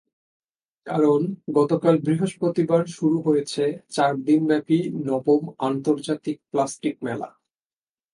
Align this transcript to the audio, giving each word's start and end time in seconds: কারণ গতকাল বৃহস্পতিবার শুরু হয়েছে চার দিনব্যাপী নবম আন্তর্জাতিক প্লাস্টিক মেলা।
কারণ 0.87 1.19
গতকাল 1.55 1.95
বৃহস্পতিবার 1.97 2.83
শুরু 2.87 3.17
হয়েছে 3.21 3.63
চার 3.89 4.13
দিনব্যাপী 4.27 4.79
নবম 5.07 5.41
আন্তর্জাতিক 5.59 6.37
প্লাস্টিক 6.51 6.95
মেলা। 7.03 7.29